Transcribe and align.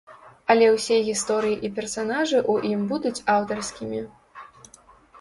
Але 0.53 0.69
ўсе 0.75 0.97
гісторыі 1.09 1.59
і 1.69 1.71
персанажы 1.77 2.39
ў 2.51 2.75
ім 2.75 2.81
будуць 2.95 3.15
аўтарскімі. 3.37 4.01